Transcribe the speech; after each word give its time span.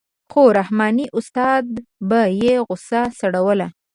خو 0.31 0.41
رحماني 0.59 1.05
استاد 1.17 1.65
به 2.09 2.21
یې 2.41 2.53
غوسه 2.67 3.01
سړوله. 3.19 3.67